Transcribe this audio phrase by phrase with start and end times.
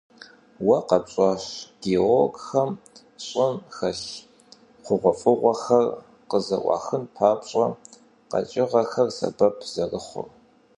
[0.65, 1.45] Уэ къэпщӀакӀэщ,
[1.81, 2.69] геологхэм
[3.25, 4.09] щӀым щӀэлъ
[4.85, 5.85] хъугъуэфӀыгъуэхэр
[6.29, 7.67] къызэӀуахын папщӀэ,
[8.31, 10.27] къэкӀыгъэхэр сэбэп зэрыхъур.